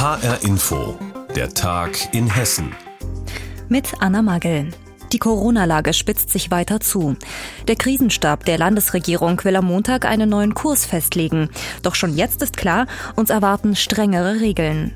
HR 0.00 0.42
Info, 0.44 0.98
der 1.36 1.52
Tag 1.52 2.14
in 2.14 2.26
Hessen. 2.26 2.74
Mit 3.68 3.92
Anna 4.00 4.22
Magel. 4.22 4.70
Die 5.12 5.18
Corona-Lage 5.18 5.92
spitzt 5.92 6.30
sich 6.30 6.50
weiter 6.50 6.80
zu. 6.80 7.18
Der 7.68 7.76
Krisenstab 7.76 8.46
der 8.46 8.56
Landesregierung 8.56 9.44
will 9.44 9.56
am 9.56 9.66
Montag 9.66 10.06
einen 10.06 10.30
neuen 10.30 10.54
Kurs 10.54 10.86
festlegen. 10.86 11.50
Doch 11.82 11.96
schon 11.96 12.16
jetzt 12.16 12.40
ist 12.40 12.56
klar, 12.56 12.86
uns 13.14 13.28
erwarten 13.28 13.76
strengere 13.76 14.40
Regeln. 14.40 14.94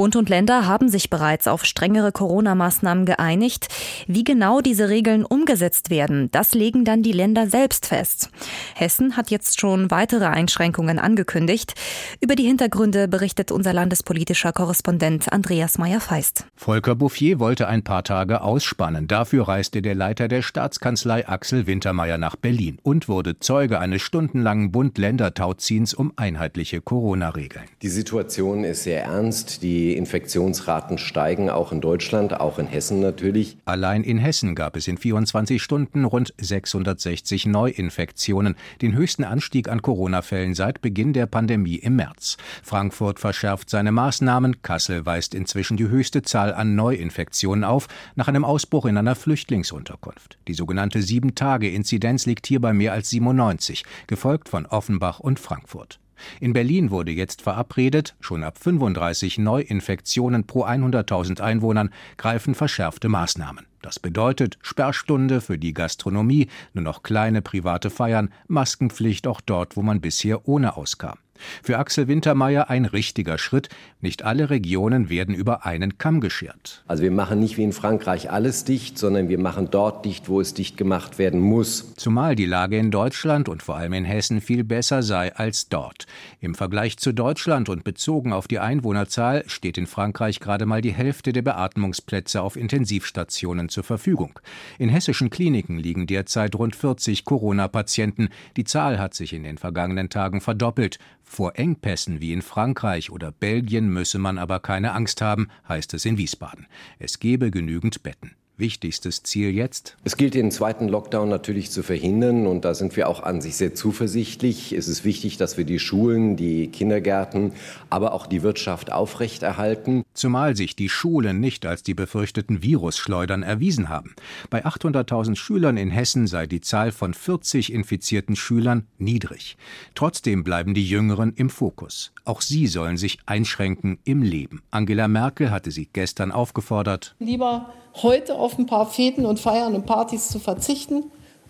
Bund 0.00 0.16
und 0.16 0.30
Länder 0.30 0.66
haben 0.66 0.88
sich 0.88 1.10
bereits 1.10 1.46
auf 1.46 1.66
strengere 1.66 2.10
Corona-Maßnahmen 2.10 3.04
geeinigt. 3.04 3.68
Wie 4.06 4.24
genau 4.24 4.62
diese 4.62 4.88
Regeln 4.88 5.26
umgesetzt 5.26 5.90
werden, 5.90 6.30
das 6.30 6.54
legen 6.54 6.86
dann 6.86 7.02
die 7.02 7.12
Länder 7.12 7.48
selbst 7.48 7.84
fest. 7.84 8.30
Hessen 8.74 9.18
hat 9.18 9.30
jetzt 9.30 9.60
schon 9.60 9.90
weitere 9.90 10.24
Einschränkungen 10.24 10.98
angekündigt. 10.98 11.74
Über 12.22 12.34
die 12.34 12.44
Hintergründe 12.44 13.08
berichtet 13.08 13.52
unser 13.52 13.74
landespolitischer 13.74 14.54
Korrespondent 14.54 15.30
Andreas 15.30 15.76
Meyer-Feist. 15.76 16.46
Volker 16.56 16.94
Bouffier 16.94 17.38
wollte 17.38 17.68
ein 17.68 17.84
paar 17.84 18.02
Tage 18.02 18.40
ausspannen. 18.40 19.06
Dafür 19.06 19.48
reiste 19.48 19.82
der 19.82 19.94
Leiter 19.94 20.28
der 20.28 20.40
Staatskanzlei 20.40 21.28
Axel 21.28 21.66
Wintermeyer 21.66 22.16
nach 22.16 22.36
Berlin 22.36 22.78
und 22.82 23.06
wurde 23.10 23.38
Zeuge 23.38 23.78
eines 23.78 24.00
stundenlangen 24.00 24.72
Bund-Länder-Tauziehens 24.72 25.92
um 25.92 26.14
einheitliche 26.16 26.80
Corona-Regeln. 26.80 27.66
Die 27.82 27.90
Situation 27.90 28.64
ist 28.64 28.84
sehr 28.84 29.04
ernst. 29.04 29.62
Die 29.62 29.89
die 29.90 29.96
Infektionsraten 29.96 30.98
steigen, 30.98 31.50
auch 31.50 31.72
in 31.72 31.80
Deutschland, 31.80 32.38
auch 32.38 32.60
in 32.60 32.68
Hessen 32.68 33.00
natürlich. 33.00 33.56
Allein 33.64 34.04
in 34.04 34.18
Hessen 34.18 34.54
gab 34.54 34.76
es 34.76 34.86
in 34.86 34.98
24 34.98 35.60
Stunden 35.60 36.04
rund 36.04 36.32
660 36.38 37.46
Neuinfektionen, 37.46 38.54
den 38.82 38.94
höchsten 38.94 39.24
Anstieg 39.24 39.68
an 39.68 39.82
Corona-Fällen 39.82 40.54
seit 40.54 40.80
Beginn 40.80 41.12
der 41.12 41.26
Pandemie 41.26 41.74
im 41.74 41.96
März. 41.96 42.36
Frankfurt 42.62 43.18
verschärft 43.18 43.68
seine 43.68 43.90
Maßnahmen, 43.90 44.62
Kassel 44.62 45.04
weist 45.06 45.34
inzwischen 45.34 45.76
die 45.76 45.88
höchste 45.88 46.22
Zahl 46.22 46.54
an 46.54 46.76
Neuinfektionen 46.76 47.64
auf, 47.64 47.88
nach 48.14 48.28
einem 48.28 48.44
Ausbruch 48.44 48.86
in 48.86 48.96
einer 48.96 49.16
Flüchtlingsunterkunft. 49.16 50.38
Die 50.46 50.54
sogenannte 50.54 51.02
Sieben-Tage-Inzidenz 51.02 52.26
liegt 52.26 52.46
hier 52.46 52.60
bei 52.60 52.72
mehr 52.72 52.92
als 52.92 53.10
97, 53.10 53.84
gefolgt 54.06 54.48
von 54.48 54.66
Offenbach 54.66 55.18
und 55.18 55.40
Frankfurt. 55.40 55.98
In 56.40 56.52
Berlin 56.52 56.90
wurde 56.90 57.12
jetzt 57.12 57.42
verabredet, 57.42 58.16
schon 58.20 58.44
ab 58.44 58.58
35 58.58 59.38
Neuinfektionen 59.38 60.46
pro 60.46 60.64
100.000 60.64 61.40
Einwohnern 61.40 61.90
greifen 62.16 62.54
verschärfte 62.54 63.08
Maßnahmen. 63.08 63.66
Das 63.82 63.98
bedeutet 63.98 64.58
Sperrstunde 64.60 65.40
für 65.40 65.58
die 65.58 65.72
Gastronomie, 65.72 66.48
nur 66.74 66.84
noch 66.84 67.02
kleine 67.02 67.40
private 67.40 67.90
Feiern, 67.90 68.30
Maskenpflicht 68.46 69.26
auch 69.26 69.40
dort, 69.40 69.76
wo 69.76 69.82
man 69.82 70.00
bisher 70.00 70.46
ohne 70.46 70.76
auskam. 70.76 71.18
Für 71.62 71.78
Axel 71.78 72.08
Wintermeyer 72.08 72.70
ein 72.70 72.84
richtiger 72.84 73.38
Schritt. 73.38 73.68
Nicht 74.00 74.24
alle 74.24 74.50
Regionen 74.50 75.10
werden 75.10 75.34
über 75.34 75.66
einen 75.66 75.98
Kamm 75.98 76.20
geschert. 76.20 76.84
Also 76.86 77.02
wir 77.02 77.10
machen 77.10 77.40
nicht 77.40 77.56
wie 77.56 77.64
in 77.64 77.72
Frankreich 77.72 78.30
alles 78.30 78.64
dicht, 78.64 78.98
sondern 78.98 79.28
wir 79.28 79.38
machen 79.38 79.68
dort 79.70 80.04
dicht, 80.04 80.28
wo 80.28 80.40
es 80.40 80.54
dicht 80.54 80.76
gemacht 80.76 81.18
werden 81.18 81.40
muss. 81.40 81.94
Zumal 81.96 82.34
die 82.34 82.46
Lage 82.46 82.78
in 82.78 82.90
Deutschland 82.90 83.48
und 83.48 83.62
vor 83.62 83.76
allem 83.76 83.92
in 83.92 84.04
Hessen 84.04 84.40
viel 84.40 84.64
besser 84.64 85.02
sei 85.02 85.34
als 85.34 85.68
dort. 85.68 86.06
Im 86.40 86.54
Vergleich 86.54 86.96
zu 86.98 87.12
Deutschland 87.12 87.68
und 87.68 87.84
bezogen 87.84 88.32
auf 88.32 88.48
die 88.48 88.58
Einwohnerzahl 88.58 89.44
steht 89.46 89.78
in 89.78 89.86
Frankreich 89.86 90.40
gerade 90.40 90.66
mal 90.66 90.80
die 90.80 90.92
Hälfte 90.92 91.32
der 91.32 91.42
Beatmungsplätze 91.42 92.42
auf 92.42 92.56
Intensivstationen 92.56 93.68
zur 93.68 93.84
Verfügung. 93.84 94.38
In 94.78 94.88
hessischen 94.88 95.30
Kliniken 95.30 95.78
liegen 95.78 96.06
derzeit 96.06 96.54
rund 96.54 96.76
40 96.76 97.24
Corona-Patienten. 97.24 98.28
Die 98.56 98.64
Zahl 98.64 98.98
hat 98.98 99.14
sich 99.14 99.32
in 99.32 99.42
den 99.42 99.58
vergangenen 99.58 100.08
Tagen 100.08 100.40
verdoppelt. 100.40 100.98
Vor 101.32 101.56
Engpässen 101.56 102.20
wie 102.20 102.32
in 102.32 102.42
Frankreich 102.42 103.12
oder 103.12 103.30
Belgien 103.30 103.88
müsse 103.88 104.18
man 104.18 104.36
aber 104.36 104.58
keine 104.58 104.90
Angst 104.94 105.22
haben, 105.22 105.46
heißt 105.68 105.94
es 105.94 106.04
in 106.04 106.18
Wiesbaden. 106.18 106.66
Es 106.98 107.20
gebe 107.20 107.52
genügend 107.52 108.02
Betten. 108.02 108.32
Wichtigstes 108.60 109.22
Ziel 109.22 109.50
jetzt? 109.50 109.96
Es 110.04 110.16
gilt, 110.16 110.34
den 110.34 110.50
zweiten 110.50 110.88
Lockdown 110.88 111.28
natürlich 111.28 111.70
zu 111.70 111.82
verhindern. 111.82 112.46
Und 112.46 112.64
da 112.64 112.74
sind 112.74 112.96
wir 112.96 113.08
auch 113.08 113.22
an 113.22 113.40
sich 113.40 113.56
sehr 113.56 113.74
zuversichtlich. 113.74 114.72
Es 114.72 114.86
ist 114.86 115.04
wichtig, 115.04 115.36
dass 115.36 115.56
wir 115.58 115.64
die 115.64 115.78
Schulen, 115.78 116.36
die 116.36 116.68
Kindergärten, 116.68 117.52
aber 117.88 118.12
auch 118.12 118.26
die 118.26 118.42
Wirtschaft 118.42 118.92
aufrechterhalten. 118.92 120.04
Zumal 120.14 120.56
sich 120.56 120.76
die 120.76 120.88
Schulen 120.88 121.40
nicht 121.40 121.66
als 121.66 121.82
die 121.82 121.94
befürchteten 121.94 122.62
Virusschleudern 122.62 123.42
erwiesen 123.42 123.88
haben. 123.88 124.14
Bei 124.50 124.64
800.000 124.64 125.36
Schülern 125.36 125.76
in 125.76 125.90
Hessen 125.90 126.26
sei 126.26 126.46
die 126.46 126.60
Zahl 126.60 126.92
von 126.92 127.14
40 127.14 127.72
infizierten 127.72 128.36
Schülern 128.36 128.86
niedrig. 128.98 129.56
Trotzdem 129.94 130.44
bleiben 130.44 130.74
die 130.74 130.86
Jüngeren 130.86 131.32
im 131.34 131.50
Fokus. 131.50 132.12
Auch 132.24 132.42
sie 132.42 132.66
sollen 132.66 132.96
sich 132.96 133.18
einschränken 133.26 133.98
im 134.04 134.22
Leben. 134.22 134.62
Angela 134.70 135.08
Merkel 135.08 135.50
hatte 135.50 135.70
sie 135.70 135.88
gestern 135.92 136.30
aufgefordert. 136.32 137.14
Lieber 137.18 137.72
heute 137.96 138.34
auf 138.34 138.49
ein 138.58 138.66
paar 138.66 138.86
Feten 138.86 139.26
und 139.26 139.40
Feiern 139.40 139.74
und 139.74 139.86
Partys 139.86 140.28
zu 140.28 140.38
verzichten, 140.38 141.04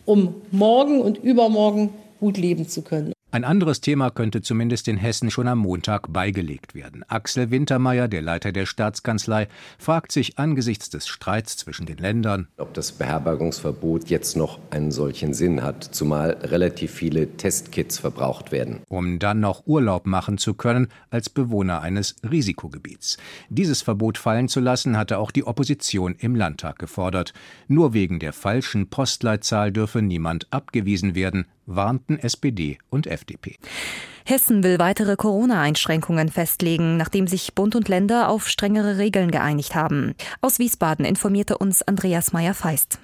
um 0.05 0.35
morgen 0.51 1.01
und 1.01 1.19
übermorgen 1.19 1.91
gut 2.19 2.37
leben 2.37 2.69
zu 2.69 2.83
können. 2.83 3.13
Ein 3.33 3.45
anderes 3.45 3.81
Thema 3.81 4.11
könnte 4.11 4.43
zumindest 4.43 4.89
in 4.89 4.97
Hessen 4.97 5.31
schon 5.31 5.47
am 5.47 5.59
Montag 5.61 6.13
beigelegt 6.13 6.75
werden. 6.75 7.05
Axel 7.07 7.53
Wintermeyer, 7.53 8.09
der 8.09 8.23
Leiter 8.23 8.51
der 8.51 8.67
Staatskanzlei, 8.67 9.47
fragt 9.79 10.11
sich 10.11 10.37
angesichts 10.41 10.91
des 10.91 11.07
Streits 11.07 11.57
zwischen 11.57 11.87
den 11.87 11.99
Ländern, 11.99 12.49
ob 12.57 12.75
das 12.75 12.91
Beherbergungsverbot 12.91 14.11
jetzt 14.11 14.37
noch 14.37 14.59
einen 14.71 14.91
solchen 14.91 15.33
Sinn 15.33 15.63
hat, 15.63 15.85
zumal 15.85 16.31
relativ 16.43 16.91
viele 16.91 17.37
Testkits 17.37 18.01
verbraucht 18.01 18.51
werden. 18.51 18.81
Um 18.89 19.21
dann 19.21 19.39
noch 19.39 19.65
Urlaub 19.65 20.07
machen 20.07 20.37
zu 20.37 20.55
können 20.55 20.89
als 21.11 21.31
Bewohner 21.31 21.83
eines 21.83 22.17
Risikogebiets. 22.29 23.17
Dieses 23.49 23.81
Verbot 23.81 24.19
fallen 24.19 24.49
zu 24.49 24.59
lassen, 24.59 24.97
hatte 24.97 25.19
auch 25.19 25.31
die 25.31 25.45
Opposition 25.45 26.17
im 26.19 26.35
Landtag 26.35 26.81
gefordert. 26.81 27.33
Nur 27.69 27.95
wegen 27.95 28.19
der 28.19 28.33
falschen 28.33 28.89
Postleitzahl 28.89 29.71
dürfe 29.71 30.03
niemand 30.03 30.53
abgewiesen 30.53 31.15
werden, 31.15 31.47
warnten 31.75 32.19
SPD 32.19 32.79
und 32.91 33.07
FDP. 33.07 33.57
Hessen 34.25 34.63
will 34.63 34.79
weitere 34.79 35.17
Corona-Einschränkungen 35.17 36.29
festlegen, 36.29 36.97
nachdem 36.97 37.27
sich 37.27 37.55
Bund 37.55 37.75
und 37.75 37.89
Länder 37.89 38.29
auf 38.29 38.49
strengere 38.49 38.99
Regeln 38.99 39.31
geeinigt 39.31 39.75
haben. 39.75 40.15
Aus 40.41 40.59
Wiesbaden 40.59 41.05
informierte 41.05 41.59
uns 41.59 41.83
Andreas 41.83 42.33
Meyer-Feist. 42.33 43.01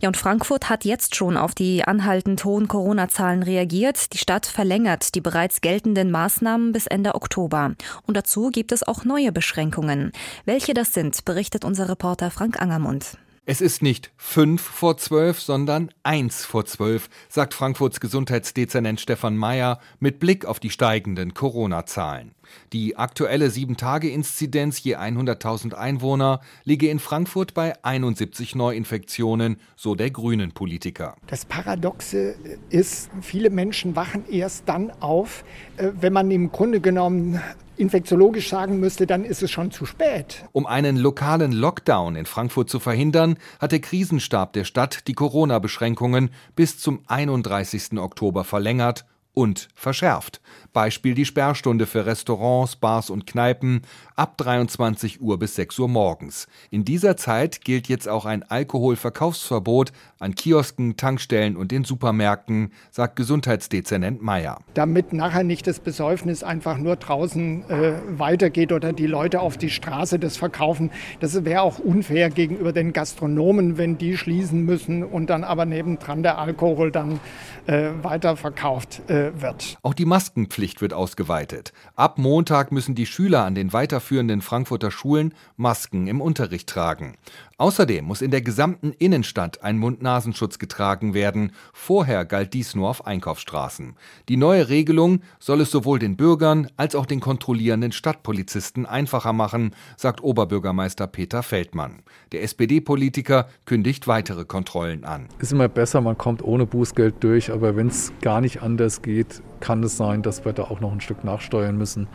Ja, 0.00 0.08
und 0.08 0.16
Frankfurt 0.16 0.68
hat 0.68 0.84
jetzt 0.84 1.16
schon 1.16 1.36
auf 1.36 1.54
die 1.54 1.84
anhaltend 1.84 2.44
hohen 2.44 2.68
Corona-Zahlen 2.68 3.42
reagiert. 3.42 4.12
Die 4.12 4.18
Stadt 4.18 4.46
verlängert 4.46 5.14
die 5.14 5.20
bereits 5.20 5.60
geltenden 5.60 6.10
Maßnahmen 6.10 6.72
bis 6.72 6.86
Ende 6.86 7.14
Oktober. 7.14 7.74
Und 8.06 8.16
dazu 8.16 8.50
gibt 8.50 8.70
es 8.70 8.86
auch 8.86 9.04
neue 9.04 9.32
Beschränkungen. 9.32 10.12
Welche 10.44 10.74
das 10.74 10.92
sind, 10.92 11.24
berichtet 11.24 11.64
unser 11.64 11.88
Reporter 11.88 12.30
Frank 12.30 12.60
Angermund. 12.60 13.18
Es 13.50 13.62
ist 13.62 13.80
nicht 13.80 14.12
fünf 14.18 14.60
vor 14.60 14.98
zwölf, 14.98 15.40
sondern 15.40 15.88
eins 16.02 16.44
vor 16.44 16.66
zwölf, 16.66 17.08
sagt 17.30 17.54
Frankfurts 17.54 17.98
Gesundheitsdezernent 17.98 19.00
Stefan 19.00 19.38
Mayer 19.38 19.80
mit 20.00 20.20
Blick 20.20 20.44
auf 20.44 20.60
die 20.60 20.68
steigenden 20.68 21.32
Corona-Zahlen. 21.32 22.34
Die 22.74 22.98
aktuelle 22.98 23.48
7-Tage-Inzidenz 23.48 24.82
je 24.82 24.96
100.000 24.96 25.72
Einwohner 25.72 26.42
liege 26.64 26.90
in 26.90 26.98
Frankfurt 26.98 27.54
bei 27.54 27.82
71 27.82 28.54
Neuinfektionen, 28.54 29.56
so 29.76 29.94
der 29.94 30.10
grünen 30.10 30.52
Politiker. 30.52 31.16
Das 31.26 31.46
Paradoxe 31.46 32.34
ist, 32.68 33.08
viele 33.22 33.48
Menschen 33.48 33.96
wachen 33.96 34.28
erst 34.30 34.68
dann 34.68 34.90
auf, 35.00 35.42
äh, 35.78 35.88
wenn 35.98 36.12
man 36.12 36.30
im 36.30 36.52
Grunde 36.52 36.82
genommen 36.82 37.40
infektiologisch 37.78 38.48
sagen 38.48 38.80
müsste, 38.80 39.06
dann 39.06 39.24
ist 39.24 39.42
es 39.42 39.50
schon 39.50 39.70
zu 39.70 39.86
spät. 39.86 40.44
Um 40.52 40.66
einen 40.66 40.96
lokalen 40.96 41.52
Lockdown 41.52 42.16
in 42.16 42.26
Frankfurt 42.26 42.68
zu 42.70 42.80
verhindern, 42.80 43.38
hat 43.60 43.72
der 43.72 43.80
Krisenstab 43.80 44.52
der 44.52 44.64
Stadt 44.64 45.06
die 45.08 45.14
Corona-Beschränkungen 45.14 46.30
bis 46.56 46.78
zum 46.78 47.02
31. 47.06 47.98
Oktober 47.98 48.44
verlängert 48.44 49.04
und 49.34 49.68
verschärft. 49.74 50.40
Beispiel 50.72 51.14
die 51.14 51.24
Sperrstunde 51.24 51.86
für 51.86 52.06
Restaurants, 52.06 52.76
Bars 52.76 53.10
und 53.10 53.26
Kneipen 53.26 53.82
ab 54.16 54.36
23 54.36 55.20
Uhr 55.20 55.38
bis 55.38 55.54
6 55.54 55.78
Uhr 55.78 55.88
morgens. 55.88 56.46
In 56.70 56.84
dieser 56.84 57.16
Zeit 57.16 57.60
gilt 57.62 57.88
jetzt 57.88 58.08
auch 58.08 58.26
ein 58.26 58.42
Alkoholverkaufsverbot 58.42 59.92
an 60.18 60.34
Kiosken, 60.34 60.96
Tankstellen 60.96 61.56
und 61.56 61.72
in 61.72 61.84
Supermärkten, 61.84 62.72
sagt 62.90 63.16
Gesundheitsdezernent 63.16 64.22
Meyer. 64.22 64.58
Damit 64.74 65.12
nachher 65.12 65.44
nicht 65.44 65.66
das 65.66 65.80
Besäufnis 65.80 66.42
einfach 66.42 66.78
nur 66.78 66.96
draußen 66.96 67.70
äh, 67.70 67.92
weitergeht 68.10 68.72
oder 68.72 68.92
die 68.92 69.06
Leute 69.06 69.40
auf 69.40 69.56
die 69.56 69.70
Straße 69.70 70.18
das 70.18 70.36
verkaufen, 70.36 70.90
das 71.20 71.44
wäre 71.44 71.62
auch 71.62 71.78
unfair 71.78 72.30
gegenüber 72.30 72.72
den 72.72 72.92
Gastronomen, 72.92 73.78
wenn 73.78 73.98
die 73.98 74.16
schließen 74.16 74.64
müssen 74.64 75.04
und 75.04 75.30
dann 75.30 75.44
aber 75.44 75.64
nebendran 75.64 76.22
der 76.22 76.38
Alkohol 76.38 76.90
dann 76.90 77.20
äh, 77.68 77.90
weiterverkauft 78.02 79.08
äh, 79.10 79.40
wird. 79.40 79.78
Auch 79.82 79.94
die 79.94 80.06
Maskenpflicht 80.06 80.80
wird 80.80 80.94
ausgeweitet. 80.94 81.72
Ab 81.96 82.18
Montag 82.18 82.72
müssen 82.72 82.94
die 82.94 83.06
Schüler 83.06 83.44
an 83.44 83.54
den 83.54 83.72
weiterführenden 83.72 84.40
Frankfurter 84.40 84.90
Schulen 84.90 85.34
Masken 85.56 86.06
im 86.06 86.20
Unterricht 86.20 86.68
tragen. 86.68 87.16
Außerdem 87.60 88.04
muss 88.04 88.22
in 88.22 88.30
der 88.30 88.40
gesamten 88.40 88.92
Innenstadt 88.92 89.64
ein 89.64 89.78
Mund-Nasenschutz 89.78 90.60
getragen 90.60 91.12
werden. 91.12 91.50
Vorher 91.72 92.24
galt 92.24 92.54
dies 92.54 92.76
nur 92.76 92.88
auf 92.88 93.04
Einkaufsstraßen. 93.04 93.96
Die 94.28 94.36
neue 94.36 94.68
Regelung 94.68 95.22
soll 95.40 95.62
es 95.62 95.72
sowohl 95.72 95.98
den 95.98 96.16
Bürgern 96.16 96.68
als 96.76 96.94
auch 96.94 97.04
den 97.04 97.18
kontrollierenden 97.18 97.90
Stadtpolizisten 97.90 98.86
einfacher 98.86 99.32
machen, 99.32 99.74
sagt 99.96 100.22
Oberbürgermeister 100.22 101.08
Peter 101.08 101.42
Feldmann. 101.42 102.04
Der 102.30 102.44
SPD-Politiker 102.44 103.48
kündigt 103.64 104.06
weitere 104.06 104.44
Kontrollen 104.44 105.02
an. 105.04 105.26
Ist 105.40 105.50
immer 105.50 105.68
besser, 105.68 106.00
man 106.00 106.16
kommt 106.16 106.44
ohne 106.44 106.64
Bußgeld 106.64 107.16
durch, 107.24 107.50
aber 107.50 107.74
wenn 107.74 107.88
es 107.88 108.12
gar 108.20 108.40
nicht 108.40 108.62
anders 108.62 109.02
geht, 109.02 109.42
kann 109.58 109.82
es 109.82 109.96
sein, 109.96 110.22
dass 110.22 110.44
wir 110.44 110.52
da 110.52 110.62
auch 110.62 110.78
noch 110.78 110.92
ein 110.92 111.00
Stück 111.00 111.24
nachsteuern 111.24 111.76
müssen. 111.76 112.06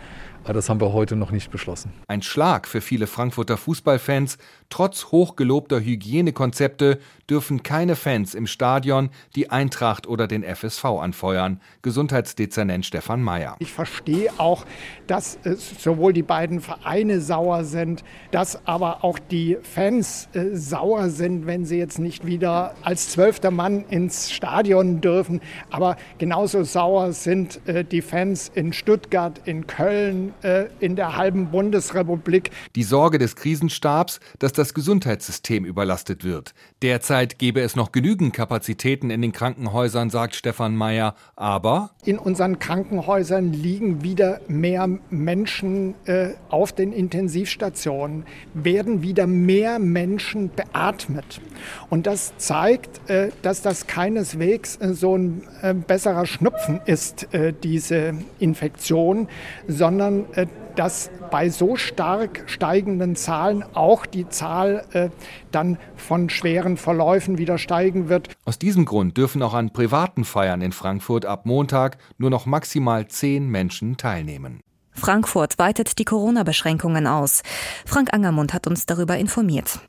Aber 0.43 0.53
das 0.53 0.67
haben 0.67 0.81
wir 0.81 0.91
heute 0.91 1.15
noch 1.15 1.31
nicht 1.31 1.51
beschlossen. 1.51 1.93
Ein 2.07 2.21
Schlag 2.21 2.67
für 2.67 2.81
viele 2.81 3.07
Frankfurter 3.07 3.55
Fußballfans. 3.55 4.37
Trotz 4.69 5.05
hochgelobter 5.05 5.79
Hygienekonzepte 5.79 6.99
dürfen 7.29 7.63
keine 7.63 7.95
Fans 7.95 8.33
im 8.33 8.47
Stadion 8.47 9.09
die 9.35 9.49
Eintracht 9.51 10.05
oder 10.05 10.27
den 10.27 10.43
FSV 10.43 10.83
anfeuern. 10.85 11.61
Gesundheitsdezernent 11.81 12.85
Stefan 12.85 13.21
Mayer. 13.21 13.55
Ich 13.59 13.71
verstehe 13.71 14.31
auch, 14.37 14.65
dass 15.07 15.39
sowohl 15.77 16.11
die 16.11 16.23
beiden 16.23 16.59
Vereine 16.59 17.21
sauer 17.21 17.63
sind, 17.63 18.03
dass 18.31 18.67
aber 18.67 19.03
auch 19.03 19.19
die 19.19 19.57
Fans 19.61 20.27
äh, 20.33 20.55
sauer 20.55 21.09
sind, 21.09 21.45
wenn 21.45 21.65
sie 21.65 21.77
jetzt 21.77 21.99
nicht 21.99 22.25
wieder 22.25 22.75
als 22.81 23.09
zwölfter 23.09 23.51
Mann 23.51 23.85
ins 23.85 24.31
Stadion 24.31 24.99
dürfen. 24.99 25.39
Aber 25.69 25.95
genauso 26.17 26.63
sauer 26.63 27.13
sind 27.13 27.65
äh, 27.67 27.85
die 27.85 28.01
Fans 28.01 28.51
in 28.53 28.73
Stuttgart, 28.73 29.39
in 29.45 29.67
Köln, 29.67 30.32
äh, 30.41 30.65
in 30.79 30.95
der 30.95 31.15
halben 31.15 31.51
Bundesrepublik. 31.51 32.51
Die 32.75 32.83
Sorge 32.83 33.17
des 33.17 33.35
Krisenstabs, 33.35 34.19
dass 34.39 34.53
das 34.53 34.73
Gesundheitssystem 34.73 35.65
überlastet 35.65 36.23
wird. 36.23 36.53
Derzeit 36.81 37.39
gäbe 37.39 37.61
es 37.61 37.75
noch 37.75 37.91
genügend 37.91 38.33
Kapazitäten 38.33 39.09
in 39.09 39.21
den 39.21 39.31
Krankenhäusern, 39.31 40.09
sagt 40.09 40.35
Stefan 40.35 40.75
Mayer. 40.75 41.15
Aber 41.35 41.91
in 42.05 42.17
unseren 42.17 42.59
Krankenhäusern 42.59 43.53
liegen 43.53 44.03
wieder 44.03 44.41
mehr 44.47 44.87
Menschen 45.09 45.95
äh, 46.05 46.31
auf 46.49 46.71
den 46.71 46.93
Intensivstationen, 46.93 48.25
werden 48.53 49.01
wieder 49.01 49.27
mehr 49.27 49.79
Menschen 49.79 50.51
beatmet. 50.55 51.41
Und 51.89 52.07
das 52.07 52.33
zeigt, 52.37 53.09
äh, 53.09 53.29
dass 53.41 53.61
das 53.61 53.87
keineswegs 53.87 54.77
äh, 54.77 54.93
so 54.93 55.17
ein 55.17 55.43
äh, 55.61 55.73
besserer 55.73 56.25
Schnupfen 56.25 56.81
ist, 56.85 57.33
äh, 57.33 57.53
diese 57.53 58.15
Infektion, 58.39 59.27
sondern 59.67 60.22
äh, 60.33 60.47
dass 60.75 61.11
bei 61.29 61.49
so 61.49 61.75
stark 61.75 62.43
steigenden 62.47 63.15
Zahlen 63.15 63.63
auch 63.73 64.05
die 64.05 64.27
Zahl 64.29 64.85
äh, 64.93 65.09
dann 65.51 65.77
von 65.95 66.29
schweren 66.29 66.77
Verläufen 66.77 67.37
wieder 67.37 67.57
steigen 67.57 68.09
wird. 68.09 68.29
Aus 68.45 68.59
diesem 68.59 68.85
Grund 68.85 69.17
dürfen 69.17 69.41
auch 69.43 69.53
an 69.53 69.71
privaten 69.71 70.23
Feiern 70.23 70.61
in 70.61 70.71
Frankfurt 70.71 71.25
ab 71.25 71.45
Montag 71.45 71.97
nur 72.17 72.29
noch 72.29 72.45
maximal 72.45 73.07
zehn 73.07 73.47
Menschen 73.49 73.97
teilnehmen. 73.97 74.61
Frankfurt 74.95 75.57
weitet 75.59 75.99
die 75.99 76.05
Corona-Beschränkungen 76.05 77.07
aus. 77.07 77.41
Frank 77.85 78.13
Angermund 78.13 78.53
hat 78.53 78.67
uns 78.67 78.85
darüber 78.85 79.17
informiert. 79.17 79.79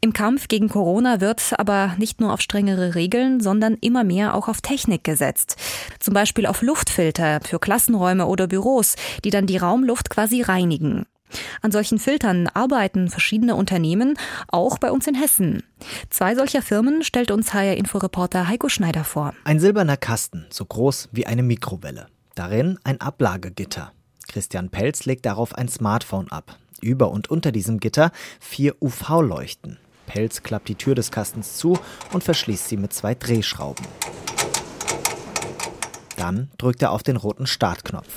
Im 0.00 0.12
Kampf 0.12 0.48
gegen 0.48 0.68
Corona 0.68 1.20
wird 1.20 1.52
aber 1.58 1.94
nicht 1.98 2.20
nur 2.20 2.32
auf 2.32 2.40
strengere 2.40 2.94
Regeln, 2.94 3.40
sondern 3.40 3.74
immer 3.80 4.04
mehr 4.04 4.34
auch 4.34 4.48
auf 4.48 4.60
Technik 4.60 5.04
gesetzt. 5.04 5.56
Zum 6.00 6.14
Beispiel 6.14 6.46
auf 6.46 6.62
Luftfilter 6.62 7.40
für 7.44 7.58
Klassenräume 7.58 8.26
oder 8.26 8.46
Büros, 8.46 8.96
die 9.24 9.30
dann 9.30 9.46
die 9.46 9.56
Raumluft 9.56 10.10
quasi 10.10 10.42
reinigen. 10.42 11.06
An 11.62 11.72
solchen 11.72 11.98
Filtern 11.98 12.48
arbeiten 12.48 13.08
verschiedene 13.08 13.56
Unternehmen, 13.56 14.14
auch 14.48 14.78
bei 14.78 14.90
uns 14.90 15.06
in 15.06 15.14
Hessen. 15.14 15.62
Zwei 16.10 16.34
solcher 16.34 16.62
Firmen 16.62 17.02
stellt 17.02 17.30
uns 17.30 17.52
HR-Inforeporter 17.52 18.48
Heiko 18.48 18.68
Schneider 18.68 19.04
vor. 19.04 19.34
Ein 19.44 19.60
silberner 19.60 19.96
Kasten, 19.96 20.46
so 20.50 20.64
groß 20.64 21.08
wie 21.12 21.26
eine 21.26 21.42
Mikrowelle. 21.42 22.06
Darin 22.34 22.78
ein 22.84 23.00
Ablagegitter. 23.00 23.92
Christian 24.34 24.68
Pelz 24.68 25.04
legt 25.04 25.26
darauf 25.26 25.54
ein 25.54 25.68
Smartphone 25.68 26.26
ab. 26.32 26.58
Über 26.80 27.12
und 27.12 27.30
unter 27.30 27.52
diesem 27.52 27.78
Gitter 27.78 28.10
vier 28.40 28.74
UV-Leuchten. 28.82 29.78
Pelz 30.08 30.42
klappt 30.42 30.68
die 30.68 30.74
Tür 30.74 30.96
des 30.96 31.12
Kastens 31.12 31.56
zu 31.56 31.78
und 32.12 32.24
verschließt 32.24 32.66
sie 32.68 32.76
mit 32.76 32.92
zwei 32.92 33.14
Drehschrauben. 33.14 33.86
Dann 36.16 36.50
drückt 36.58 36.82
er 36.82 36.90
auf 36.90 37.04
den 37.04 37.14
roten 37.14 37.46
Startknopf. 37.46 38.12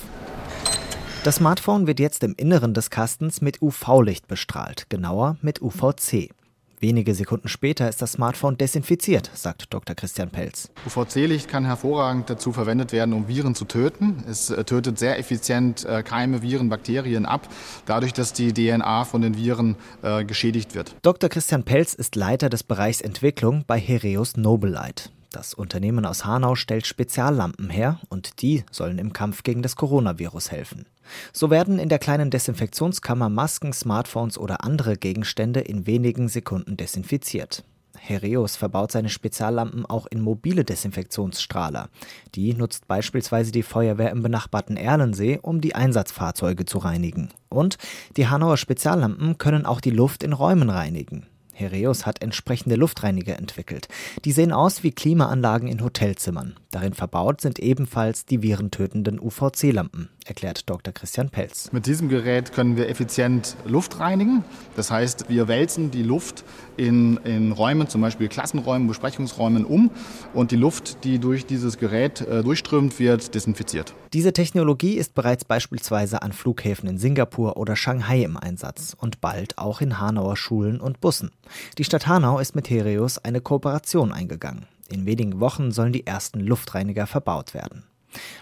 Das 1.22 1.36
Smartphone 1.36 1.86
wird 1.86 2.00
jetzt 2.00 2.24
im 2.24 2.34
Inneren 2.36 2.74
des 2.74 2.90
Kastens 2.90 3.40
mit 3.40 3.62
UV-Licht 3.62 4.26
bestrahlt, 4.26 4.90
genauer 4.90 5.36
mit 5.40 5.62
UVC. 5.62 6.30
Wenige 6.80 7.14
Sekunden 7.14 7.48
später 7.48 7.88
ist 7.88 8.00
das 8.00 8.12
Smartphone 8.12 8.56
desinfiziert, 8.56 9.30
sagt 9.34 9.72
Dr. 9.74 9.96
Christian 9.96 10.30
Pelz. 10.30 10.70
UVC-Licht 10.86 11.48
kann 11.48 11.64
hervorragend 11.64 12.30
dazu 12.30 12.52
verwendet 12.52 12.92
werden, 12.92 13.14
um 13.14 13.26
Viren 13.26 13.54
zu 13.54 13.64
töten. 13.64 14.22
Es 14.28 14.50
äh, 14.50 14.62
tötet 14.64 14.98
sehr 14.98 15.18
effizient 15.18 15.84
äh, 15.84 16.02
Keime, 16.02 16.42
Viren, 16.42 16.68
Bakterien 16.68 17.26
ab, 17.26 17.48
dadurch, 17.86 18.12
dass 18.12 18.32
die 18.32 18.52
DNA 18.52 19.04
von 19.04 19.22
den 19.22 19.36
Viren 19.36 19.76
äh, 20.02 20.24
geschädigt 20.24 20.74
wird. 20.74 20.94
Dr. 21.02 21.28
Christian 21.28 21.64
Pelz 21.64 21.94
ist 21.94 22.14
Leiter 22.14 22.48
des 22.48 22.62
Bereichs 22.62 23.00
Entwicklung 23.00 23.64
bei 23.66 23.80
Hereus 23.80 24.36
Nobelite. 24.36 25.10
Das 25.30 25.52
Unternehmen 25.52 26.06
aus 26.06 26.24
Hanau 26.24 26.54
stellt 26.54 26.86
Speziallampen 26.86 27.68
her 27.68 28.00
und 28.08 28.40
die 28.40 28.64
sollen 28.70 28.98
im 28.98 29.12
Kampf 29.12 29.42
gegen 29.42 29.62
das 29.62 29.76
Coronavirus 29.76 30.50
helfen. 30.50 30.86
So 31.32 31.50
werden 31.50 31.78
in 31.78 31.90
der 31.90 31.98
kleinen 31.98 32.30
Desinfektionskammer 32.30 33.28
Masken, 33.28 33.72
Smartphones 33.72 34.38
oder 34.38 34.64
andere 34.64 34.96
Gegenstände 34.96 35.60
in 35.60 35.86
wenigen 35.86 36.28
Sekunden 36.28 36.76
desinfiziert. 36.76 37.64
Hereus 37.98 38.56
verbaut 38.56 38.92
seine 38.92 39.10
Speziallampen 39.10 39.84
auch 39.84 40.06
in 40.06 40.20
mobile 40.20 40.64
Desinfektionsstrahler. 40.64 41.88
Die 42.34 42.54
nutzt 42.54 42.88
beispielsweise 42.88 43.52
die 43.52 43.62
Feuerwehr 43.62 44.10
im 44.10 44.22
benachbarten 44.22 44.76
Erlensee, 44.76 45.38
um 45.42 45.60
die 45.60 45.74
Einsatzfahrzeuge 45.74 46.64
zu 46.64 46.78
reinigen. 46.78 47.28
Und 47.48 47.76
die 48.16 48.28
Hanauer 48.28 48.56
Speziallampen 48.56 49.36
können 49.36 49.66
auch 49.66 49.80
die 49.80 49.90
Luft 49.90 50.22
in 50.22 50.32
Räumen 50.32 50.70
reinigen. 50.70 51.26
Hereus 51.58 52.06
hat 52.06 52.22
entsprechende 52.22 52.76
Luftreiniger 52.76 53.36
entwickelt. 53.36 53.88
Die 54.24 54.32
sehen 54.32 54.52
aus 54.52 54.82
wie 54.82 54.92
Klimaanlagen 54.92 55.68
in 55.68 55.82
Hotelzimmern. 55.82 56.54
Darin 56.70 56.94
verbaut 56.94 57.40
sind 57.40 57.58
ebenfalls 57.58 58.24
die 58.24 58.42
virentötenden 58.42 59.20
UVC-Lampen, 59.20 60.08
erklärt 60.28 60.68
Dr. 60.68 60.92
Christian 60.92 61.30
Pelz. 61.30 61.72
Mit 61.72 61.86
diesem 61.86 62.08
Gerät 62.08 62.52
können 62.52 62.76
wir 62.76 62.88
effizient 62.88 63.56
Luft 63.66 63.98
reinigen. 63.98 64.44
Das 64.76 64.90
heißt, 64.90 65.28
wir 65.28 65.48
wälzen 65.48 65.90
die 65.90 66.02
Luft 66.02 66.44
in, 66.76 67.16
in 67.24 67.52
Räumen, 67.52 67.88
zum 67.88 68.00
Beispiel 68.00 68.28
Klassenräumen, 68.28 68.86
Besprechungsräumen 68.88 69.64
um 69.64 69.90
und 70.34 70.50
die 70.50 70.56
Luft, 70.56 71.04
die 71.04 71.18
durch 71.18 71.46
dieses 71.46 71.78
Gerät 71.78 72.20
äh, 72.20 72.42
durchströmt, 72.42 72.98
wird 72.98 73.34
desinfiziert. 73.34 73.94
Diese 74.12 74.32
Technologie 74.32 74.94
ist 74.94 75.14
bereits 75.14 75.44
beispielsweise 75.44 76.22
an 76.22 76.32
Flughäfen 76.32 76.88
in 76.88 76.98
Singapur 76.98 77.56
oder 77.56 77.76
Shanghai 77.76 78.22
im 78.22 78.36
Einsatz 78.36 78.96
und 78.98 79.20
bald 79.20 79.58
auch 79.58 79.80
in 79.80 80.00
Hanauer 80.00 80.36
Schulen 80.36 80.80
und 80.80 81.00
Bussen. 81.00 81.30
Die 81.78 81.84
Stadt 81.84 82.06
Hanau 82.06 82.38
ist 82.38 82.54
mit 82.54 82.70
Hereus 82.70 83.18
eine 83.18 83.40
Kooperation 83.40 84.12
eingegangen. 84.12 84.66
In 84.90 85.04
wenigen 85.04 85.40
Wochen 85.40 85.70
sollen 85.70 85.92
die 85.92 86.06
ersten 86.06 86.40
Luftreiniger 86.40 87.06
verbaut 87.06 87.52
werden. 87.52 87.84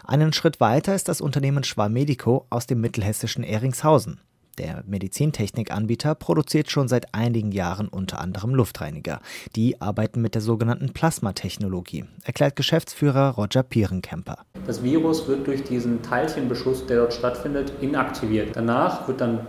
Einen 0.04 0.32
Schritt 0.32 0.60
weiter 0.60 0.94
ist 0.94 1.08
das 1.08 1.20
Unternehmen 1.20 1.64
Schwarmedico 1.64 2.46
aus 2.50 2.66
dem 2.66 2.80
mittelhessischen 2.80 3.44
Ehringshausen. 3.44 4.20
Der 4.58 4.84
Medizintechnikanbieter 4.86 6.14
produziert 6.14 6.70
schon 6.70 6.88
seit 6.88 7.14
einigen 7.14 7.52
Jahren 7.52 7.88
unter 7.88 8.20
anderem 8.20 8.54
Luftreiniger. 8.54 9.20
Die 9.54 9.82
arbeiten 9.82 10.22
mit 10.22 10.34
der 10.34 10.40
sogenannten 10.40 10.94
Plasmatechnologie, 10.94 12.06
erklärt 12.24 12.56
Geschäftsführer 12.56 13.34
Roger 13.34 13.62
Pierenkemper. 13.62 14.38
Das 14.66 14.82
Virus 14.82 15.28
wird 15.28 15.46
durch 15.46 15.62
diesen 15.62 16.00
Teilchenbeschuss, 16.02 16.86
der 16.86 17.00
dort 17.00 17.12
stattfindet, 17.12 17.74
inaktiviert. 17.82 18.56
Danach 18.56 19.06
wird 19.06 19.20
dann 19.20 19.40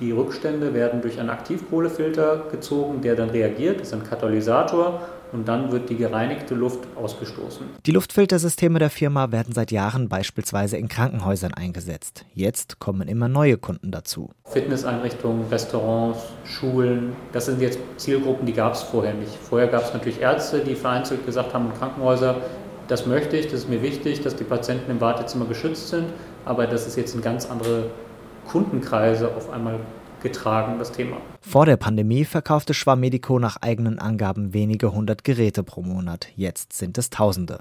die 0.00 0.10
Rückstände 0.10 0.74
werden 0.74 1.02
durch 1.02 1.20
einen 1.20 1.30
Aktivkohlefilter 1.30 2.46
gezogen, 2.50 3.00
der 3.02 3.14
dann 3.14 3.30
reagiert, 3.30 3.80
das 3.80 3.88
ist 3.88 3.94
ein 3.94 4.02
Katalysator 4.02 5.02
und 5.34 5.48
dann 5.48 5.72
wird 5.72 5.90
die 5.90 5.96
gereinigte 5.96 6.54
Luft 6.54 6.86
ausgestoßen. 6.94 7.66
Die 7.84 7.90
Luftfiltersysteme 7.90 8.78
der 8.78 8.88
Firma 8.88 9.32
werden 9.32 9.52
seit 9.52 9.72
Jahren 9.72 10.08
beispielsweise 10.08 10.76
in 10.76 10.88
Krankenhäusern 10.88 11.52
eingesetzt. 11.52 12.24
Jetzt 12.32 12.78
kommen 12.78 13.08
immer 13.08 13.28
neue 13.28 13.58
Kunden 13.58 13.90
dazu. 13.90 14.30
Fitnesseinrichtungen, 14.44 15.48
Restaurants, 15.48 16.20
Schulen, 16.44 17.14
das 17.32 17.46
sind 17.46 17.60
jetzt 17.60 17.80
Zielgruppen, 17.96 18.46
die 18.46 18.52
gab 18.52 18.74
es 18.74 18.82
vorher 18.82 19.14
nicht. 19.14 19.34
Vorher 19.34 19.66
gab 19.66 19.82
es 19.82 19.92
natürlich 19.92 20.20
Ärzte, 20.20 20.60
die 20.60 20.76
vereinzelt 20.76 21.26
gesagt 21.26 21.52
haben, 21.52 21.72
Krankenhäuser, 21.76 22.36
das 22.86 23.06
möchte 23.06 23.36
ich, 23.36 23.46
das 23.46 23.60
ist 23.60 23.68
mir 23.68 23.82
wichtig, 23.82 24.22
dass 24.22 24.36
die 24.36 24.44
Patienten 24.44 24.90
im 24.90 25.00
Wartezimmer 25.00 25.46
geschützt 25.46 25.88
sind, 25.88 26.06
aber 26.44 26.66
das 26.68 26.86
ist 26.86 26.96
jetzt 26.96 27.14
eine 27.14 27.22
ganz 27.22 27.50
andere 27.50 27.90
Kundenkreise 28.46 29.34
auf 29.34 29.50
einmal 29.50 29.80
getragen, 30.24 30.80
das 30.80 30.90
Thema. 30.90 31.18
Vor 31.40 31.66
der 31.66 31.76
Pandemie 31.76 32.24
verkaufte 32.24 32.74
Schwarmedico 32.74 33.38
nach 33.38 33.58
eigenen 33.58 34.00
Angaben 34.00 34.52
wenige 34.52 34.92
hundert 34.92 35.22
Geräte 35.22 35.62
pro 35.62 35.82
Monat. 35.82 36.26
Jetzt 36.34 36.72
sind 36.72 36.98
es 36.98 37.10
Tausende. 37.10 37.60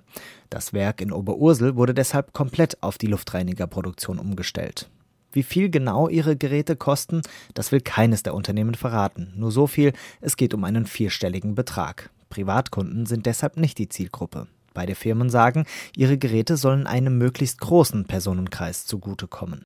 Das 0.49 0.73
Werk 0.73 0.99
in 0.99 1.11
Oberursel 1.11 1.75
wurde 1.75 1.93
deshalb 1.93 2.33
komplett 2.33 2.81
auf 2.81 2.97
die 2.97 3.05
Luftreinigerproduktion 3.05 4.17
umgestellt. 4.17 4.89
Wie 5.31 5.43
viel 5.43 5.69
genau 5.69 6.09
ihre 6.09 6.35
Geräte 6.35 6.75
kosten, 6.75 7.21
das 7.53 7.71
will 7.71 7.81
keines 7.81 8.23
der 8.23 8.33
Unternehmen 8.33 8.75
verraten. 8.75 9.33
Nur 9.35 9.51
so 9.51 9.67
viel, 9.67 9.93
es 10.21 10.37
geht 10.37 10.55
um 10.55 10.63
einen 10.63 10.87
vierstelligen 10.87 11.53
Betrag. 11.53 12.09
Privatkunden 12.29 13.05
sind 13.05 13.25
deshalb 13.25 13.57
nicht 13.57 13.77
die 13.77 13.89
Zielgruppe. 13.89 14.47
Beide 14.73 14.95
Firmen 14.95 15.29
sagen, 15.29 15.65
ihre 15.95 16.17
Geräte 16.17 16.57
sollen 16.57 16.87
einem 16.87 17.17
möglichst 17.17 17.59
großen 17.59 18.05
Personenkreis 18.05 18.85
zugutekommen. 18.85 19.65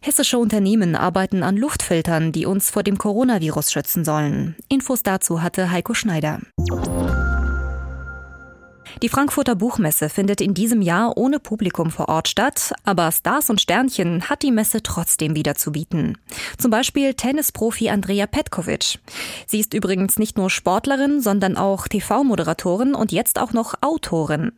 Hessische 0.00 0.38
Unternehmen 0.38 0.94
arbeiten 0.96 1.42
an 1.42 1.56
Luftfiltern, 1.56 2.32
die 2.32 2.46
uns 2.46 2.70
vor 2.70 2.82
dem 2.82 2.98
Coronavirus 2.98 3.72
schützen 3.72 4.04
sollen. 4.04 4.56
Infos 4.68 5.02
dazu 5.02 5.42
hatte 5.42 5.70
Heiko 5.70 5.94
Schneider. 5.94 6.40
Die 9.02 9.08
Frankfurter 9.08 9.54
Buchmesse 9.54 10.08
findet 10.08 10.40
in 10.40 10.54
diesem 10.54 10.82
Jahr 10.82 11.16
ohne 11.16 11.38
Publikum 11.38 11.90
vor 11.90 12.08
Ort 12.08 12.28
statt, 12.28 12.72
aber 12.84 13.12
Stars 13.12 13.50
und 13.50 13.60
Sternchen 13.60 14.28
hat 14.28 14.42
die 14.42 14.50
Messe 14.50 14.82
trotzdem 14.82 15.36
wieder 15.36 15.54
zu 15.54 15.72
bieten. 15.72 16.18
Zum 16.58 16.70
Beispiel 16.70 17.14
Tennisprofi 17.14 17.90
Andrea 17.90 18.26
Petkovic. 18.26 18.98
Sie 19.46 19.60
ist 19.60 19.74
übrigens 19.74 20.18
nicht 20.18 20.36
nur 20.36 20.50
Sportlerin, 20.50 21.20
sondern 21.20 21.56
auch 21.56 21.88
TV-Moderatorin 21.88 22.94
und 22.94 23.12
jetzt 23.12 23.38
auch 23.38 23.52
noch 23.52 23.74
Autorin. 23.80 24.52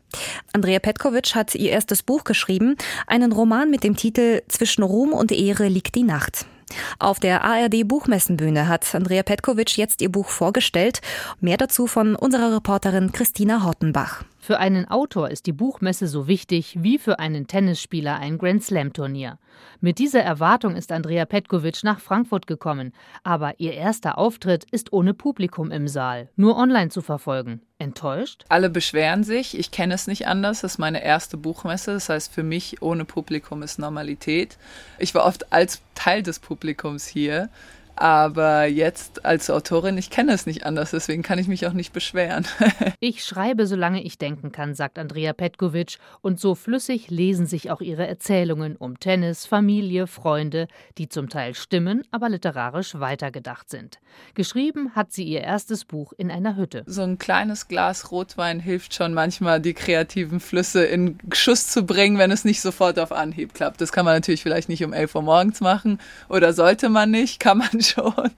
Andrea 0.52 0.78
Petkovic 0.78 1.34
hat 1.34 1.54
ihr 1.54 1.70
erstes 1.70 2.02
Buch 2.02 2.24
geschrieben, 2.24 2.76
einen 3.06 3.32
Roman 3.32 3.70
mit 3.70 3.84
dem 3.84 3.96
Titel 3.96 4.42
Zwischen 4.48 4.82
Ruhm 4.82 5.12
und 5.12 5.32
Ehre 5.32 5.68
liegt 5.68 5.94
die 5.94 6.04
Nacht. 6.04 6.46
Auf 6.98 7.20
der 7.20 7.44
ARD 7.44 7.86
Buchmessenbühne 7.86 8.68
hat 8.68 8.94
Andrea 8.94 9.22
Petkovic 9.22 9.76
jetzt 9.76 10.02
ihr 10.02 10.10
Buch 10.10 10.28
vorgestellt. 10.28 11.00
Mehr 11.40 11.56
dazu 11.56 11.86
von 11.86 12.16
unserer 12.16 12.54
Reporterin 12.54 13.12
Christina 13.12 13.64
Hortenbach. 13.64 14.24
Für 14.42 14.58
einen 14.58 14.88
Autor 14.88 15.30
ist 15.30 15.44
die 15.44 15.52
Buchmesse 15.52 16.06
so 16.06 16.26
wichtig 16.26 16.78
wie 16.80 16.96
für 16.96 17.18
einen 17.18 17.46
Tennisspieler 17.46 18.16
ein 18.16 18.38
Grand 18.38 18.64
Slam 18.64 18.94
Turnier. 18.94 19.38
Mit 19.82 19.98
dieser 19.98 20.22
Erwartung 20.22 20.76
ist 20.76 20.92
Andrea 20.92 21.26
Petkovic 21.26 21.84
nach 21.84 22.00
Frankfurt 22.00 22.46
gekommen, 22.46 22.94
aber 23.22 23.60
ihr 23.60 23.74
erster 23.74 24.16
Auftritt 24.16 24.64
ist 24.70 24.94
ohne 24.94 25.12
Publikum 25.12 25.70
im 25.70 25.88
Saal, 25.88 26.30
nur 26.36 26.56
online 26.56 26.88
zu 26.88 27.02
verfolgen. 27.02 27.60
Enttäuscht? 27.78 28.46
Alle 28.48 28.70
beschweren 28.70 29.24
sich, 29.24 29.58
ich 29.58 29.72
kenne 29.72 29.92
es 29.92 30.06
nicht 30.06 30.26
anders, 30.26 30.62
das 30.62 30.72
ist 30.72 30.78
meine 30.78 31.04
erste 31.04 31.36
Buchmesse, 31.36 31.92
das 31.92 32.08
heißt 32.08 32.32
für 32.32 32.42
mich 32.42 32.80
ohne 32.80 33.04
Publikum 33.04 33.62
ist 33.62 33.78
Normalität. 33.78 34.56
Ich 34.98 35.14
war 35.14 35.26
oft 35.26 35.52
als 35.52 35.82
Teil 35.94 36.22
des 36.22 36.38
Publikums 36.38 37.06
hier 37.06 37.50
aber 38.00 38.64
jetzt 38.64 39.26
als 39.26 39.50
Autorin, 39.50 39.98
ich 39.98 40.08
kenne 40.08 40.32
es 40.32 40.46
nicht 40.46 40.64
anders, 40.64 40.92
deswegen 40.92 41.22
kann 41.22 41.38
ich 41.38 41.48
mich 41.48 41.66
auch 41.66 41.74
nicht 41.74 41.92
beschweren. 41.92 42.46
ich 43.00 43.22
schreibe, 43.22 43.66
solange 43.66 44.02
ich 44.02 44.16
denken 44.16 44.52
kann, 44.52 44.74
sagt 44.74 44.98
Andrea 44.98 45.34
Petkovic. 45.34 45.98
Und 46.22 46.40
so 46.40 46.54
flüssig 46.54 47.10
lesen 47.10 47.44
sich 47.44 47.70
auch 47.70 47.82
ihre 47.82 48.06
Erzählungen 48.06 48.76
um 48.76 48.98
Tennis, 48.98 49.44
Familie, 49.44 50.06
Freunde, 50.06 50.66
die 50.96 51.10
zum 51.10 51.28
Teil 51.28 51.54
stimmen, 51.54 52.02
aber 52.10 52.30
literarisch 52.30 52.98
weitergedacht 52.98 53.68
sind. 53.68 53.98
Geschrieben 54.34 54.94
hat 54.94 55.12
sie 55.12 55.24
ihr 55.24 55.42
erstes 55.42 55.84
Buch 55.84 56.14
in 56.16 56.30
einer 56.30 56.56
Hütte. 56.56 56.84
So 56.86 57.02
ein 57.02 57.18
kleines 57.18 57.68
Glas 57.68 58.10
Rotwein 58.10 58.60
hilft 58.60 58.94
schon 58.94 59.12
manchmal, 59.12 59.60
die 59.60 59.74
kreativen 59.74 60.40
Flüsse 60.40 60.84
in 60.84 61.18
Schuss 61.34 61.66
zu 61.66 61.84
bringen, 61.84 62.16
wenn 62.16 62.30
es 62.30 62.46
nicht 62.46 62.62
sofort 62.62 62.98
auf 62.98 63.12
Anhieb 63.12 63.52
klappt. 63.52 63.82
Das 63.82 63.92
kann 63.92 64.06
man 64.06 64.14
natürlich 64.14 64.42
vielleicht 64.42 64.70
nicht 64.70 64.84
um 64.84 64.94
11 64.94 65.14
Uhr 65.16 65.22
morgens 65.22 65.60
machen 65.60 65.98
oder 66.30 66.54
sollte 66.54 66.88
man 66.88 67.10
nicht, 67.10 67.40
kann 67.40 67.58
man 67.58 67.68
schon. 67.90 68.30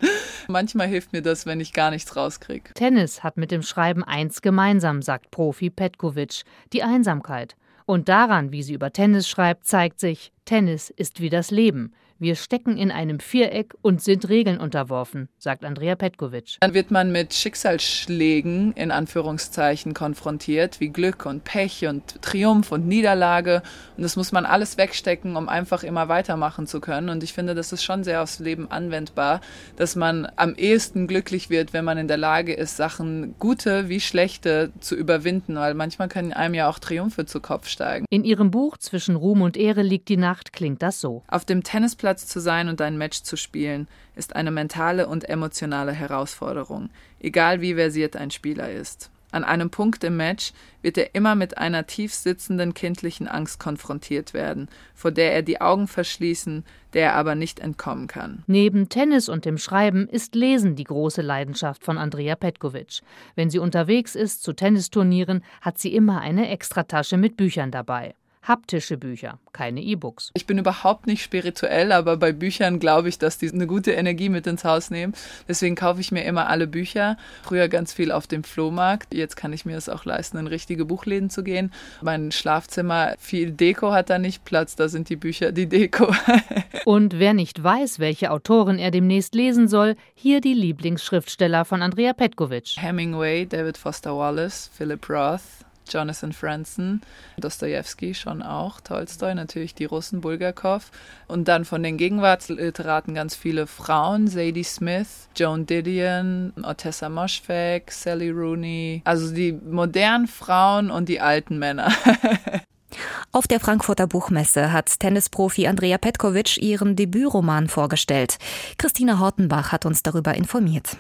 Manchmal 0.49 0.89
hilft 0.89 1.13
mir 1.13 1.23
das, 1.23 1.47
wenn 1.47 1.61
ich 1.61 1.73
gar 1.73 1.91
nichts 1.91 2.17
rauskriege. 2.17 2.73
Tennis 2.75 3.23
hat 3.23 3.37
mit 3.37 3.51
dem 3.51 3.63
Schreiben 3.63 4.05
eins 4.05 4.43
gemeinsam, 4.43 5.03
sagt 5.03 5.31
Profi 5.31 5.71
Petkovic, 5.71 6.43
die 6.73 6.83
Einsamkeit. 6.83 7.57
Und 7.85 8.09
daran, 8.09 8.53
wie 8.53 8.63
sie 8.63 8.75
über 8.75 8.93
Tennis 8.93 9.29
schreibt, 9.29 9.67
zeigt 9.67 10.01
sich, 10.01 10.33
Tennis 10.45 10.91
ist 10.91 11.21
wie 11.21 11.31
das 11.31 11.51
Leben. 11.51 11.93
Wir 12.23 12.37
stecken 12.37 12.77
in 12.77 12.93
einem 12.93 13.19
Viereck 13.19 13.75
und 13.83 14.01
sind 14.01 14.29
Regeln 14.29 14.61
unterworfen, 14.61 15.29
sagt 15.39 15.65
Andrea 15.65 15.97
Petkovic. 15.97 16.59
Dann 16.61 16.73
wird 16.73 16.93
man 16.93 17.11
mit 17.11 17.35
Schicksalsschlägen 17.35 18.75
in 18.75 18.93
Anführungszeichen 18.93 19.93
konfrontiert, 19.93 20.79
wie 20.79 20.91
Glück 20.91 21.27
und 21.27 21.43
Pech 21.43 21.85
und 21.85 22.23
Triumph 22.23 22.71
und 22.71 22.87
Niederlage. 22.87 23.65
Und 23.97 24.05
das 24.05 24.15
muss 24.15 24.31
man 24.31 24.47
alles 24.47 24.79
wegstecken, 24.79 25.35
um 25.35 25.49
einfach 25.49 25.83
immer 25.83 26.09
weitermachen 26.09 26.69
zu 26.69 26.81
können. 26.81 27.09
Und 27.09 27.25
ich 27.25 27.33
finde, 27.33 27.57
das 27.57 27.73
ist 27.73 27.83
schon 27.83 28.05
sehr 28.05 28.23
aufs 28.23 28.39
Leben 28.39 28.71
anwendbar, 28.71 29.41
dass 29.75 29.97
man 29.97 30.31
am 30.37 30.55
ehesten 30.55 31.09
glücklich 31.09 31.51
wird, 31.51 31.73
wenn 31.73 31.85
man 31.85 31.99
in 31.99 32.07
der 32.07 32.19
Lage 32.19 32.55
ist, 32.55 32.77
Sachen 32.77 33.35
gute 33.41 33.89
wie 33.89 33.99
schlechte 33.99 34.71
zu 34.79 34.95
überwinden, 34.95 35.57
weil 35.57 35.75
manchmal 35.75 36.07
können 36.07 36.33
einem 36.33 36.55
ja 36.55 36.69
auch 36.69 36.79
Triumphe 36.79 37.27
zu 37.27 37.41
Kopf 37.41 37.67
steigen. 37.67 38.07
In 38.11 38.23
ihrem 38.23 38.53
Buch 38.53 38.79
Zwischen 38.79 39.17
Ruhm 39.17 39.43
und 39.43 39.57
Ehre 39.57 39.83
liegt 39.83 40.09
die 40.09 40.17
Nacht 40.17 40.53
klingt 40.53 40.83
das 40.83 41.01
so. 41.01 41.25
Auf 41.27 41.45
dem 41.45 41.65
Tennisplatz 41.65 42.12
Spielplatz 42.13 42.27
zu 42.27 42.41
sein 42.41 42.69
und 42.69 42.81
ein 42.83 42.99
Match 42.99 43.23
zu 43.23 43.37
spielen, 43.37 43.89
ist 44.17 44.37
eine 44.37 44.51
mentale 44.51 45.07
und 45.07 45.27
emotionale 45.29 45.93
Herausforderung, 45.93 46.91
egal 47.21 47.63
wie 47.63 47.75
versiert 47.75 48.17
ein 48.17 48.31
Spieler 48.31 48.71
ist. 48.71 49.11
An 49.31 49.45
einem 49.45 49.71
Punkt 49.71 50.05
im 50.05 50.19
Match 50.19 50.53
wird 50.83 50.99
er 50.99 51.15
immer 51.15 51.35
mit 51.35 51.57
einer 51.57 51.87
tief 51.87 52.13
sitzenden 52.13 52.75
kindlichen 52.75 53.29
Angst 53.29 53.59
konfrontiert 53.59 54.35
werden, 54.35 54.69
vor 54.95 55.11
der 55.11 55.33
er 55.33 55.41
die 55.41 55.63
Augen 55.63 55.89
verschließen, 55.89 56.65
der 56.93 57.13
er 57.13 57.15
aber 57.15 57.35
nicht 57.35 57.59
entkommen 57.59 58.09
kann. 58.09 58.45
Neben 58.47 58.91
Tennis 58.91 59.31
und 59.31 59.47
dem 59.47 59.57
Schreiben 59.57 60.07
ist 60.07 60.35
Lesen 60.35 60.77
die 60.77 60.85
große 60.85 61.23
Leidenschaft 61.23 61.83
von 61.83 61.97
Andrea 61.97 62.37
Petkovic. 62.37 63.01
Wenn 63.35 63.49
sie 63.49 63.59
unterwegs 63.59 64.15
ist 64.15 64.43
zu 64.43 64.53
Tennisturnieren, 64.53 65.43
hat 65.63 65.79
sie 65.79 65.95
immer 65.95 66.21
eine 66.21 66.51
Extratasche 66.51 67.17
mit 67.17 67.39
Büchern 67.39 67.71
dabei 67.71 68.15
haptische 68.43 68.97
Bücher, 68.97 69.39
keine 69.53 69.81
E-Books. 69.81 70.31
Ich 70.35 70.47
bin 70.47 70.59
überhaupt 70.59 71.07
nicht 71.07 71.23
spirituell, 71.23 71.93
aber 71.93 72.17
bei 72.17 72.33
Büchern 72.33 72.81
glaube 72.81 73.09
ich, 73.09 73.19
dass 73.19 73.39
die 73.39 73.51
eine 73.51 73.67
gute 73.67 73.93
Energie 73.93 74.29
mit 74.29 74.47
ins 74.47 74.65
Haus 74.65 74.91
nehmen. 74.91 75.15
Deswegen 75.49 75.77
kaufe 75.77 76.01
ich 76.01 76.11
mir 76.11 76.25
immer 76.25 76.49
alle 76.49 76.67
Bücher. 76.67 77.17
Früher 77.43 77.69
ganz 77.69 77.93
viel 77.93 78.11
auf 78.11 78.27
dem 78.27 78.45
Flohmarkt. 78.45 79.15
Jetzt 79.15 79.37
kann 79.37 79.53
ich 79.53 79.65
mir 79.65 79.77
es 79.77 79.89
auch 79.89 80.05
leisten, 80.05 80.39
in 80.39 80.47
richtige 80.47 80.85
Buchläden 80.85 81.31
zu 81.31 81.45
gehen. 81.45 81.73
Mein 82.03 82.33
Schlafzimmer, 82.33 83.15
viel 83.19 83.53
Deko 83.53 83.93
hat 83.93 84.11
da 84.11 84.19
nicht 84.19 84.45
Platz. 84.45 84.75
Da 84.75 84.89
sind 84.89 85.09
die 85.09 85.17
Bücher 85.17 85.53
die 85.53 85.69
Deko. 85.69 86.13
Und 86.85 87.19
wer 87.19 87.35
nicht 87.35 87.63
weiß, 87.63 88.01
welche 88.01 88.33
Autorin 88.33 88.79
er 88.79 88.91
demnächst 88.91 89.35
lesen 89.35 89.69
soll, 89.69 89.95
hier 90.15 90.41
die 90.41 90.55
Lieblingsschriftsteller 90.55 91.65
von 91.65 91.83
Andrea 91.83 92.13
Petkovic. 92.13 92.75
Hemingway, 92.77 93.47
David 93.47 93.79
Foster 93.79 94.17
Wallace, 94.17 94.71
Philip 94.75 95.09
Roth, 95.09 95.43
Jonathan 95.89 96.33
Franzen, 96.33 97.03
Dostoevsky 97.39 98.15
schon 98.15 98.43
auch, 98.43 98.81
Tolstoi, 98.81 99.35
natürlich 99.35 99.75
die 99.75 99.85
Russen, 99.85 100.21
Bulgakov. 100.21 100.91
Und 101.29 101.49
dann 101.49 101.65
von 101.65 101.83
den 101.83 101.97
Gegenwartsliteraten 101.97 103.15
ganz 103.15 103.35
viele 103.35 103.67
Frauen, 103.67 104.29
Sadie 104.29 104.65
Smith, 104.65 105.29
Joan 105.37 105.67
Didion, 105.67 106.53
Otessa 106.63 107.09
Moschweg, 107.09 107.91
Sally 107.91 108.31
Rooney. 108.31 109.03
Also 109.05 109.35
die 109.35 109.53
modernen 109.53 110.27
Frauen 110.27 110.91
und 110.91 111.09
die 111.09 111.21
alten 111.21 111.59
Männer. 111.59 111.93
Auf 113.33 113.47
der 113.47 113.61
Frankfurter 113.61 114.07
Buchmesse 114.07 114.73
hat 114.73 115.01
Tennisprofi 115.01 115.67
Andrea 115.67 115.97
Petkovic 115.99 116.59
ihren 116.59 116.97
Debütroman 116.97 117.69
vorgestellt. 117.69 118.37
Christina 118.77 119.19
Hortenbach 119.19 119.73
hat 119.73 119.87
uns 119.87 120.03
darüber 120.03 120.35
informiert. 120.35 120.97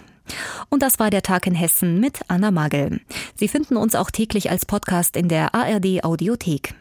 Und 0.68 0.82
das 0.82 0.98
war 0.98 1.10
der 1.10 1.22
Tag 1.22 1.46
in 1.46 1.54
Hessen 1.54 2.00
mit 2.00 2.20
Anna 2.28 2.50
Magel. 2.50 3.00
Sie 3.34 3.48
finden 3.48 3.76
uns 3.76 3.94
auch 3.94 4.10
täglich 4.10 4.50
als 4.50 4.66
Podcast 4.66 5.16
in 5.16 5.28
der 5.28 5.54
ARD 5.54 6.04
Audiothek. 6.04 6.74